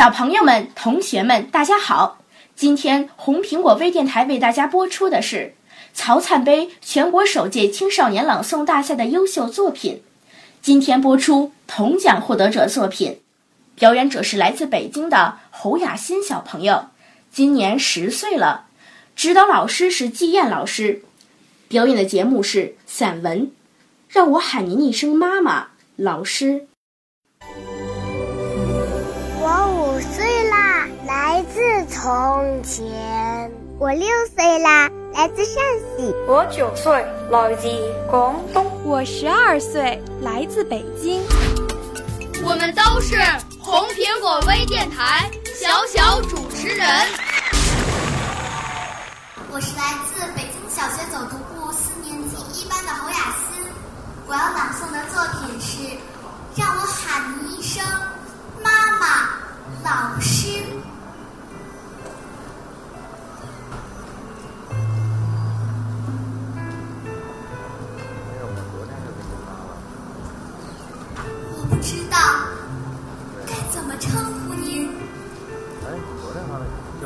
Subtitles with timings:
[0.00, 2.22] 小朋友们、同学们，大家好！
[2.56, 5.52] 今天红苹果微电台为大家播出的是
[5.92, 10.02] 曹灿杯全国首届青少年朗诵大赛的优秀作品。
[10.62, 13.20] 今天播出铜奖获得者作品，
[13.74, 16.86] 表演者是来自北京的侯雅欣小朋友，
[17.30, 18.68] 今年十岁了。
[19.14, 21.02] 指导老师是季燕老师，
[21.68, 23.52] 表演的节目是散文。
[24.08, 26.68] 让我喊您一声妈妈，老师。
[32.02, 35.62] 从前；我六岁啦，来自陕
[35.98, 36.90] 西；我九岁，
[37.30, 37.68] 来自
[38.10, 41.22] 广东；我十二岁，来自北京。
[42.42, 43.16] 我们都是
[43.58, 46.88] 红苹果微电台小小主持人。
[49.52, 53.62] 我是来自北京小学走读部四年级一班的侯雅欣，
[54.26, 55.82] 我要朗诵的作品是
[56.56, 57.84] 《让我喊你一声
[58.64, 59.24] 妈妈》，
[59.84, 60.79] 老师。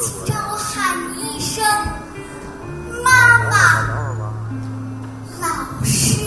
[0.00, 1.62] 请让我喊你一声。
[3.04, 3.10] 妈
[3.50, 3.54] 妈，
[5.40, 5.46] 老
[5.84, 6.18] 师，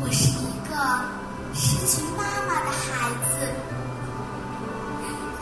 [0.00, 0.74] 我是一个
[1.54, 3.32] 失去妈妈的孩子，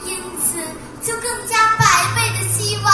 [0.06, 0.10] 因
[0.40, 0.58] 此
[1.02, 1.84] 就更加百
[2.14, 2.86] 倍的希望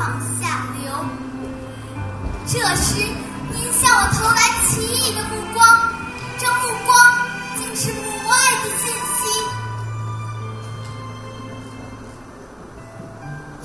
[0.00, 0.08] 往
[0.40, 0.90] 下流。
[2.46, 2.96] 这时，
[3.52, 5.62] 您向我投来奇异的目光，
[6.38, 6.96] 这目光
[7.58, 8.34] 竟是母爱
[8.64, 9.20] 的信息。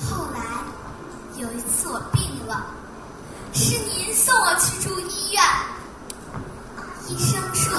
[0.04, 0.38] 后来
[1.40, 2.66] 有一次我病了，
[3.54, 5.42] 是您送我去住医院，
[7.08, 7.72] 医生说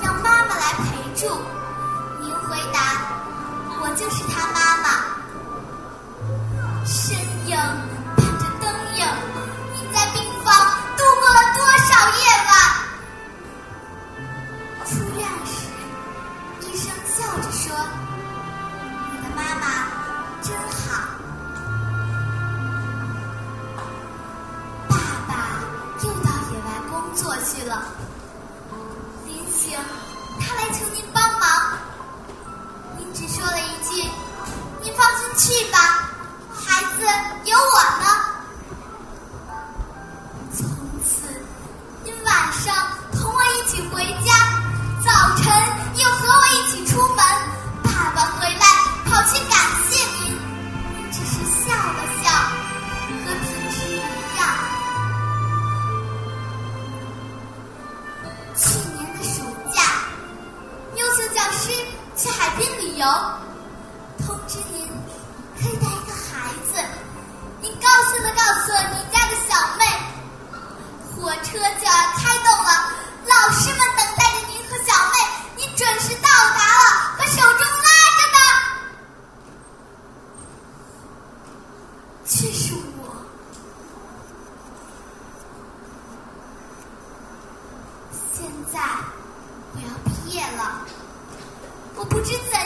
[0.00, 0.86] 让妈妈来陪
[1.20, 1.28] 住，
[2.22, 2.80] 您回答
[3.82, 4.88] 我就是她妈妈，
[27.60, 28.09] 去了。
[63.00, 63.06] 有，
[64.18, 64.86] 通知您
[65.56, 66.76] 可以带一个孩子。
[67.62, 69.86] 您高兴地告诉了您家的小妹。
[71.16, 72.92] 火车就要开动了，
[73.26, 75.16] 老师们等待着您和小妹，
[75.56, 77.88] 您准时到达了，把手中拉
[78.18, 78.38] 着的，
[82.26, 83.00] 却是我。
[88.34, 88.78] 现在
[89.72, 90.84] 我要毕业了
[91.96, 92.59] 我不知怎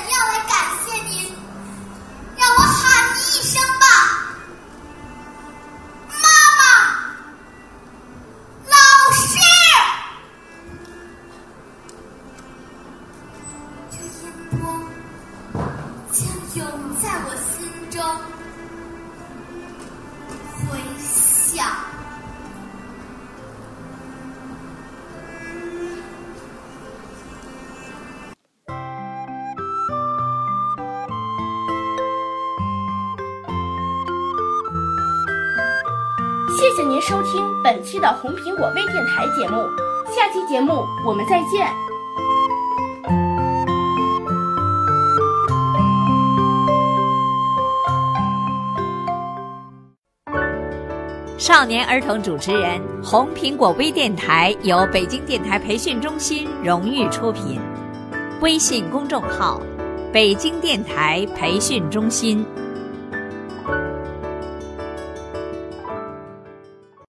[36.64, 39.58] 谢谢您收听本期的红苹果微电台节目，
[40.08, 41.68] 下期节目我们再见。
[51.36, 57.60] 少年儿童主持人，红苹果微电台由北京电台培训中心荣誉出品，
[58.40, 59.60] 微信公众号：
[60.10, 62.42] 北京电台培训中心。